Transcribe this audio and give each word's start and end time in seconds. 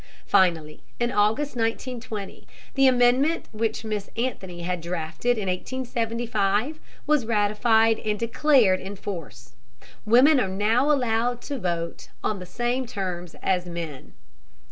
Finally 0.25 0.81
in 0.99 1.11
August, 1.11 1.55
1920, 1.55 2.47
the 2.73 2.87
amendment 2.87 3.47
which 3.51 3.85
Miss 3.85 4.09
Anthony 4.17 4.61
had 4.63 4.81
drafted 4.81 5.37
in 5.37 5.47
1875 5.47 6.79
was 7.05 7.27
ratified 7.27 7.99
and 7.99 8.17
declared 8.17 8.79
in 8.81 8.95
force. 8.95 9.51
Women 10.03 10.39
are 10.39 10.47
now 10.47 10.89
allowed 10.91 11.41
the 11.43 11.59
vote 11.59 12.07
on 12.23 12.39
the 12.39 12.47
same 12.47 12.87
terms 12.87 13.35
as 13.43 13.67
men. 13.67 14.13